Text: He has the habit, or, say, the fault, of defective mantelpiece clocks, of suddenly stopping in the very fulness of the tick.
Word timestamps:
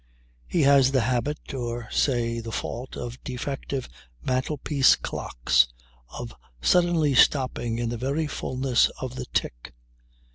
He 0.47 0.63
has 0.63 0.93
the 0.93 1.01
habit, 1.01 1.53
or, 1.53 1.87
say, 1.91 2.39
the 2.39 2.51
fault, 2.51 2.97
of 2.97 3.23
defective 3.23 3.87
mantelpiece 4.25 4.95
clocks, 4.95 5.67
of 6.09 6.33
suddenly 6.59 7.13
stopping 7.13 7.77
in 7.77 7.89
the 7.89 7.97
very 7.97 8.25
fulness 8.25 8.89
of 8.99 9.13
the 9.15 9.25
tick. 9.25 9.75